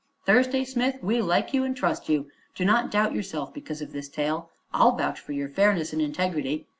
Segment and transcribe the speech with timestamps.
[0.25, 2.27] Thursday Smith, we like you and trust you.
[2.55, 4.49] Do not doubt yourself because of this tale.
[4.73, 6.65] I'll vouch for your fairness and integrity.